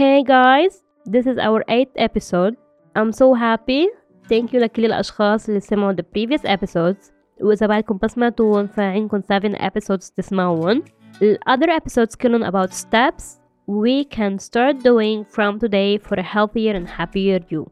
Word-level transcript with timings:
Hey 0.00 0.22
guys, 0.22 0.82
this 1.04 1.26
is 1.26 1.38
our 1.38 1.64
8th 1.68 1.96
episode. 1.96 2.56
I'm 2.94 3.12
so 3.12 3.34
happy. 3.34 3.88
Thank 4.28 4.52
you 4.52 4.60
لكل 4.60 4.84
الأشخاص 4.84 5.48
اللي 5.48 5.60
سمعوا 5.60 5.92
the 5.92 6.04
previous 6.16 6.42
episodes 6.42 7.12
وإذا 7.40 7.66
بعدكم 7.66 7.98
بس 8.02 8.10
سمعتوهم 8.10 8.66
فعندكم 8.66 9.20
7 9.20 9.54
episodes 9.54 10.14
تسمعوهم. 10.16 10.82
The 11.20 11.38
other 11.52 11.70
episodes 11.80 12.16
كلهم 12.16 12.50
about 12.50 12.72
steps 12.72 13.24
we 13.66 14.04
can 14.04 14.38
start 14.38 14.76
doing 14.82 15.24
from 15.24 15.58
today 15.58 15.98
for 15.98 16.14
a 16.14 16.22
healthier 16.22 16.74
and 16.74 16.88
happier 16.88 17.40
you. 17.50 17.68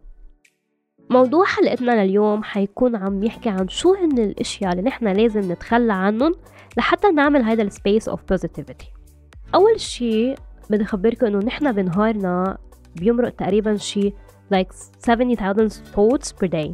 موضوع 1.11 1.45
حلقتنا 1.45 2.05
لليوم 2.05 2.43
حيكون 2.43 2.97
عم 2.97 3.25
يحكي 3.25 3.49
عن 3.49 3.69
شو 3.69 3.95
هن 3.95 4.19
الاشياء 4.19 4.73
اللي 4.73 4.83
نحن 4.83 5.09
لازم 5.09 5.53
نتخلى 5.53 5.93
عنهم 5.93 6.35
لحتى 6.77 7.09
نعمل 7.11 7.43
هيدا 7.43 7.63
السبيس 7.63 8.09
اوف 8.09 8.21
positivity 8.33 8.87
اول 9.55 9.81
شيء 9.81 10.39
بدي 10.70 10.84
اخبركم 10.84 11.26
إنه 11.26 11.38
نحن 11.38 11.72
بنهارنا 11.72 12.58
بيمرق 12.96 13.30
تقريبا 13.30 13.76
شي 13.76 14.14
like 14.54 14.74
70,000 15.00 15.82
thoughts 15.96 16.28
per 16.28 16.48
day. 16.48 16.70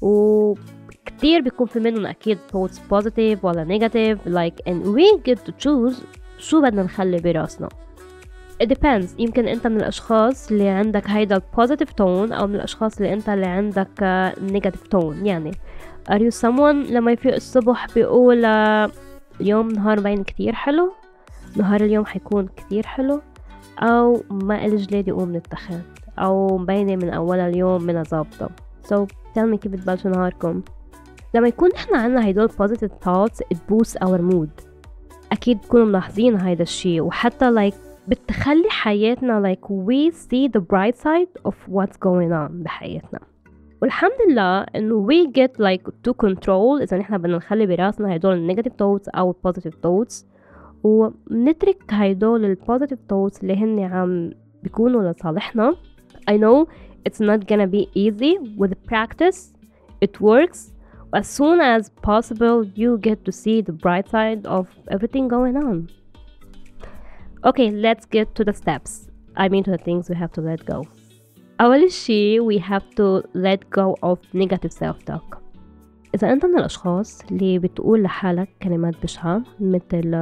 وكتير 0.00 1.40
بيكون 1.40 1.66
في 1.66 1.80
منهم 1.80 2.06
أكيد 2.06 2.38
thoughts 2.52 2.76
positive 2.76 3.38
ولا 3.44 3.64
negative. 3.78 4.18
Like 4.28 4.72
and 4.72 4.86
we 4.86 5.32
get 5.32 5.38
to 5.38 5.52
choose 5.64 6.04
شو 6.38 6.62
بدنا 6.62 6.82
نخلي 6.82 7.16
براسنا. 7.16 7.68
It 8.62 8.66
depends. 8.66 9.06
يمكن 9.18 9.48
أنت 9.48 9.66
من 9.66 9.76
الأشخاص 9.76 10.50
اللي 10.50 10.68
عندك 10.68 11.10
هيدا 11.10 11.38
positive 11.56 11.90
tone 12.00 12.32
أو 12.32 12.46
من 12.46 12.54
الأشخاص 12.54 12.96
اللي 12.96 13.12
أنت 13.12 13.28
اللي 13.28 13.46
عندك 13.46 13.88
negative 14.52 14.98
tone. 14.98 15.26
يعني 15.26 15.50
are 16.10 16.18
you 16.18 16.40
someone 16.40 16.90
لما 16.90 17.12
يفيق 17.12 17.34
الصبح 17.34 17.86
بيقول 17.94 18.44
اليوم 19.40 19.68
نهار 19.68 20.00
باين 20.00 20.24
كتير 20.24 20.52
حلو؟ 20.54 20.92
نهار 21.56 21.80
اليوم 21.80 22.04
حيكون 22.04 22.48
كتير 22.56 22.86
حلو؟ 22.86 23.20
أو 23.78 24.22
ما 24.30 24.66
إلي 24.66 24.76
جلاد 24.76 25.08
يقوم 25.08 25.28
من 25.28 25.36
التخت 25.36 25.80
أو 26.18 26.58
مبينة 26.58 26.96
من 26.96 27.10
أول 27.10 27.38
اليوم 27.38 27.82
من 27.82 28.04
ظابطة 28.04 28.50
so 28.84 29.06
tell 29.06 29.52
me 29.52 29.56
كيف 29.56 29.72
بتبلشوا 29.72 30.10
نهاركم. 30.10 30.62
لما 31.34 31.48
يكون 31.48 31.70
نحن 31.74 31.94
عنا 31.94 32.24
هيدول 32.24 32.48
positive 32.48 32.90
thoughts 33.04 33.40
it 33.54 33.58
boosts 33.68 33.96
our 34.04 34.18
mood. 34.32 34.64
أكيد 35.32 35.60
تكونوا 35.60 35.86
ملاحظين 35.86 36.40
هيدا 36.40 36.62
الشي 36.62 37.00
وحتى 37.00 37.70
like 37.70 37.74
بتخلي 38.08 38.70
حياتنا 38.70 39.54
like 39.54 39.68
we 39.68 40.14
see 40.14 40.48
the 40.48 40.60
bright 40.60 40.96
side 40.96 41.48
of 41.48 41.54
what's 41.74 41.96
going 41.96 42.32
on 42.32 42.50
بحياتنا. 42.50 43.20
والحمد 43.82 44.12
لله 44.28 44.60
إنه 44.62 45.06
we 45.06 45.30
get 45.30 45.64
like 45.64 45.90
to 46.08 46.26
control 46.26 46.82
إذا 46.82 46.98
نحن 46.98 47.18
بدنا 47.18 47.36
نخلي 47.36 47.66
براسنا 47.66 48.16
هدول 48.16 48.54
negative 48.54 48.72
thoughts 48.72 49.08
أو 49.14 49.36
positive 49.48 49.74
thoughts. 49.86 50.24
ونترك 50.83 51.83
هيدول 51.89 52.45
البوزيتيف 52.45 52.99
thoughts 52.99 53.41
اللي 53.41 53.55
هن 53.55 53.79
عم 53.79 54.31
بيكونوا 54.63 55.11
لصالحنا 55.11 55.75
I 56.31 56.33
know 56.33 56.67
it's 57.09 57.19
not 57.21 57.47
gonna 57.47 57.67
be 57.67 57.87
easy 57.95 58.37
with 58.57 58.73
practice 58.91 59.53
it 60.05 60.21
works 60.21 60.73
as 61.19 61.27
soon 61.27 61.59
as 61.61 61.89
possible 62.01 62.57
you 62.75 62.97
get 63.07 63.17
to 63.25 63.31
see 63.31 63.61
the 63.61 63.75
bright 63.83 64.07
side 64.09 64.45
of 64.57 64.65
everything 64.95 65.27
going 65.35 65.55
on 65.67 65.87
okay 67.49 67.69
let's 67.71 68.05
get 68.15 68.27
to 68.35 68.43
the 68.43 68.53
steps 68.61 68.91
I 69.43 69.49
mean 69.49 69.63
to 69.67 69.71
the 69.71 69.83
things 69.87 70.09
we 70.09 70.15
have 70.15 70.31
to 70.33 70.41
let 70.41 70.65
go 70.65 70.83
أول 71.61 71.91
شي 71.91 72.39
we 72.39 72.59
have 72.59 72.83
to 72.95 73.23
let 73.33 73.69
go 73.69 73.95
of 74.03 74.19
negative 74.33 74.71
self-talk 74.71 75.40
إذا 76.14 76.32
أنت 76.32 76.46
من 76.46 76.58
الأشخاص 76.58 77.22
اللي 77.30 77.58
بتقول 77.58 78.02
لحالك 78.02 78.48
كلمات 78.62 78.94
بشعة 79.02 79.42
مثل 79.60 80.16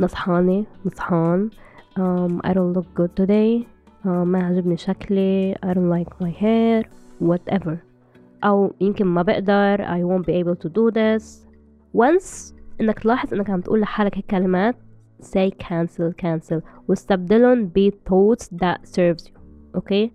نصحانة 0.00 0.64
نصحان 0.86 1.50
um, 1.98 2.40
I 2.46 2.50
don't 2.52 2.72
look 2.76 2.86
good 3.00 3.10
today 3.22 3.66
uh, 4.04 4.08
ما 4.08 4.46
عجبني 4.46 4.76
شكلي 4.76 5.54
I 5.54 5.68
don't 5.68 5.90
like 5.90 6.26
my 6.26 6.30
hair 6.30 6.88
whatever. 7.28 7.76
أو 8.44 8.72
يمكن 8.80 9.06
ما 9.06 9.22
بقدر 9.22 9.76
I 9.76 10.02
won't 10.02 10.26
be 10.26 10.32
able 10.32 10.66
to 10.66 10.68
do 10.68 10.90
this. 10.90 11.46
Once 11.96 12.54
إنك 12.80 12.98
تلاحظ 12.98 13.34
إنك 13.34 13.50
عم 13.50 13.60
تقول 13.60 13.80
لحالك 13.80 14.16
هيك 14.16 14.26
كلمات 14.26 14.76
say 15.22 15.50
cancel 15.64 16.12
cancel. 16.22 16.60
واستبدلهم 16.88 17.66
ب 17.74 17.90
thoughts 17.90 18.44
that 18.44 18.88
serves 18.88 19.26
you 19.28 19.38
أوكي 19.74 20.06
okay? 20.06 20.10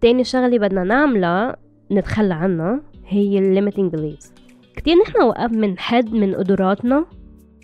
تاني 0.00 0.24
شغلة 0.24 0.58
بدنا 0.58 0.84
نعملها 0.84 1.56
نتخلى 1.92 2.34
عنها. 2.34 2.80
هي 3.06 3.38
ال 3.38 3.56
limiting 3.72 3.96
beliefs 3.96 4.30
كتير 4.76 4.96
نحن 4.96 5.22
وقف 5.22 5.50
بنحد 5.50 6.12
من 6.12 6.34
قدراتنا 6.34 7.06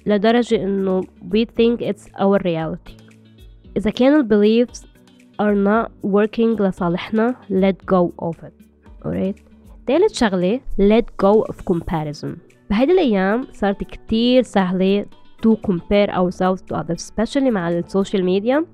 لدرجة 0.07 0.63
إنه 0.63 1.01
we 1.03 1.45
think 1.45 1.81
it's 1.81 2.07
our 2.21 2.39
reality 2.43 3.03
إذا 3.77 3.91
كانوا 3.91 4.21
ال 4.21 4.29
beliefs 4.29 4.79
are 5.43 5.55
not 5.55 6.11
working 6.11 6.61
لصالحنا 6.61 7.37
let 7.51 7.87
go 7.87 8.13
of 8.25 8.37
it 8.37 8.65
alright 9.07 9.41
تالت 9.87 10.15
شغلة 10.15 10.61
let 10.81 11.05
go 11.27 11.45
of 11.53 11.57
comparison 11.73 12.29
بهيدي 12.71 12.93
الأيام 12.93 13.47
صارت 13.53 13.85
كتير 13.85 14.43
سهلة 14.43 15.07
to 15.47 15.57
compare 15.71 16.11
ourselves 16.11 16.61
to 16.63 16.77
others 16.77 17.11
especially 17.11 17.49
مع 17.51 17.69
السوشيال 17.69 18.25
ميديا 18.25 18.65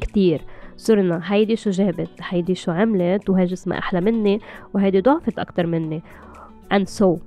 كتير 0.00 0.40
صرنا 0.80 1.20
هيدي 1.24 1.56
شو 1.56 1.70
جابت 1.70 2.08
هيدي 2.20 2.54
شو 2.54 2.72
عملت 2.72 3.30
وهي 3.30 3.44
جسمها 3.44 3.78
أحلى 3.78 4.00
مني 4.00 4.40
وهيدي 4.74 5.00
ضعفت 5.00 5.38
أكتر 5.38 5.66
مني 5.66 6.02
and 6.74 6.88
so 6.88 7.18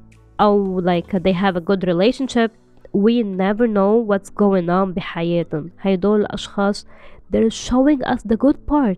أو 0.41 0.81
like 0.81 1.11
they 1.11 1.33
have 1.33 1.55
a 1.55 1.61
good 1.61 1.83
relationship 1.83 2.51
we 2.93 3.23
never 3.23 3.67
know 3.67 3.93
what's 4.09 4.29
going 4.29 4.69
on 4.69 4.93
بحياتهم 4.93 5.69
هيدول 5.81 6.21
الأشخاص 6.21 6.87
they're 7.33 7.49
showing 7.49 8.01
us 8.03 8.23
the 8.23 8.37
good 8.37 8.57
part 8.71 8.97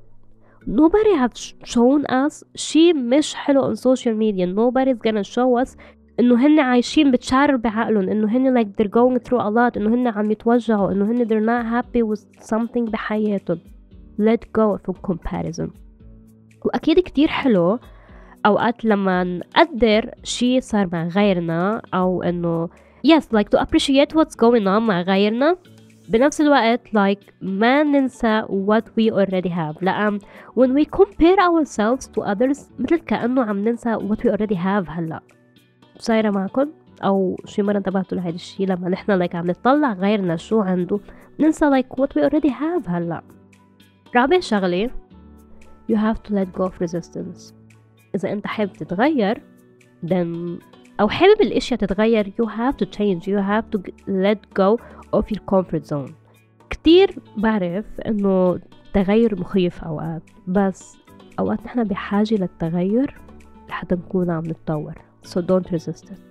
nobody 0.68 1.14
have 1.16 1.34
shown 1.64 2.06
us 2.10 2.44
شي 2.56 2.94
مش 2.94 3.36
حلو 3.36 3.74
on 3.74 3.78
social 3.78 4.16
media 4.16 4.46
nobody's 4.46 5.10
gonna 5.10 5.24
show 5.24 5.66
us 5.66 5.78
انه 6.20 6.46
هن 6.46 6.60
عايشين 6.60 7.12
بتشعر 7.12 7.56
بعقلهم 7.56 8.10
انه 8.10 8.28
هن 8.38 8.64
like 8.64 8.68
they're 8.68 8.90
going 8.90 9.20
through 9.20 9.42
a 9.42 9.50
lot 9.50 9.78
انه 9.78 9.96
هن 9.96 10.08
عم 10.08 10.32
يتوجعوا 10.32 10.92
انه 10.92 11.06
هن 11.06 11.28
they're 11.28 11.46
not 11.46 11.66
happy 11.84 12.02
with 12.04 12.46
something 12.48 12.92
بحياتهم 12.92 13.60
let 14.20 14.42
go 14.54 14.78
of 14.90 15.02
comparison. 15.02 15.70
وأكيد 16.66 17.00
كتير 17.00 17.28
حلو 17.28 17.80
أوقات 18.46 18.86
لما 18.86 19.24
نقدر 19.24 20.12
شي 20.24 20.62
صار 20.62 20.90
مع 20.94 21.08
غيرنا 21.08 21.82
أو 21.94 22.24
إنه 22.24 22.70
yes 23.08 23.24
like 23.24 23.50
to 23.50 23.62
appreciate 23.62 24.16
what's 24.16 24.36
going 24.36 24.66
on 24.66 24.82
مع 24.82 25.02
غيرنا. 25.02 25.58
بنفس 26.10 26.42
الوقت 26.42 26.88
like 26.88 27.32
ما 27.42 27.84
ننسى 27.84 28.42
what 28.42 28.84
we 28.84 29.12
already 29.12 29.50
have. 29.50 29.84
لأن 29.84 30.20
when 30.60 30.70
we 30.74 30.86
compare 30.86 31.40
ourselves 31.40 32.08
to 32.08 32.22
others 32.22 32.60
مثل 32.80 32.96
كأنه 32.96 33.44
عم 33.44 33.60
ننسى 33.60 33.96
what 33.98 34.20
we 34.20 34.32
already 34.32 34.56
have 34.56 34.90
هلأ. 34.90 35.20
صايرة 35.98 36.30
معكم؟ 36.30 36.70
أو 37.04 37.36
شي 37.46 37.62
مرة 37.62 37.78
انتبهتوا 37.78 38.18
لهيدا 38.18 38.36
الشي 38.36 38.66
لما 38.66 38.90
نحنا 38.90 39.28
like 39.28 39.36
عم 39.36 39.48
نطلع 39.48 39.94
غيرنا 39.94 40.36
شو 40.36 40.62
عنده. 40.62 41.00
ننسى 41.40 41.70
like 41.70 41.96
what 42.02 42.10
we 42.10 42.30
already 42.30 42.50
have 42.50 42.90
هلأ. 42.90 43.22
رابع 44.17 44.41
شغلة 44.41 44.91
you 45.93 45.97
have 45.97 46.23
to 46.23 46.35
let 46.35 46.59
go 46.59 46.65
of 46.65 46.81
resistance 46.81 47.55
إذا 48.15 48.33
أنت 48.33 48.47
حابب 48.47 48.73
تتغير 48.73 49.43
then 50.07 50.61
أو 51.01 51.09
حابب 51.09 51.41
الأشياء 51.41 51.81
تتغير 51.81 52.33
you 52.43 52.47
have 52.47 52.77
to 52.77 52.87
change 52.87 53.27
you 53.27 53.39
have 53.39 53.71
to 53.71 53.93
let 54.07 54.55
go 54.55 54.79
of 55.13 55.25
your 55.31 55.43
comfort 55.51 55.87
zone 55.87 56.13
كتير 56.71 57.19
بعرف 57.37 57.85
إنه 58.07 58.61
التغير 58.87 59.41
مخيف 59.41 59.85
أوقات 59.85 60.23
بس 60.47 60.97
أوقات 61.39 61.65
نحن 61.65 61.85
بحاجة 61.85 62.35
للتغير 62.35 63.15
لحتى 63.69 63.95
نكون 63.95 64.31
عم 64.31 64.47
نتطور 64.47 64.95
so 65.27 65.41
don't 65.41 65.71
resist 65.73 66.05
it 66.05 66.31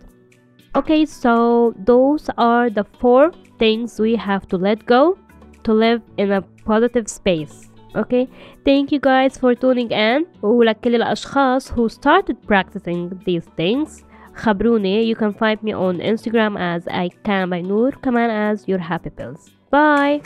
okay 0.78 1.06
so 1.06 1.74
those 1.91 2.30
are 2.38 2.69
the 2.69 2.85
four 3.02 3.31
things 3.59 4.00
we 4.00 4.16
have 4.16 4.47
to 4.47 4.57
let 4.57 4.85
go 4.85 5.18
to 5.63 5.74
live 5.74 6.01
in 6.18 6.31
a 6.31 6.42
positive 6.66 7.07
space 7.07 7.69
okay 7.95 8.27
thank 8.66 8.92
you 8.92 9.00
guys 9.00 9.38
for 9.38 9.56
tuning 9.56 9.92
in 9.92 10.25
ولكل 10.42 10.95
الأشخاص 10.95 11.71
who 11.71 11.89
started 11.89 12.38
practicing 12.48 13.10
these 13.25 13.48
things 13.57 14.04
خبروني 14.36 15.13
you 15.13 15.16
can 15.16 15.33
find 15.33 15.63
me 15.63 15.74
on 15.74 16.00
Instagram 16.00 16.57
as 16.57 16.88
I 16.88 17.10
can 17.24 17.50
by 17.50 17.62
Noor 17.62 17.92
كمان 18.01 18.54
as 18.54 18.68
your 18.68 18.80
happy 18.80 19.10
pills 19.10 19.50
bye 19.71 20.21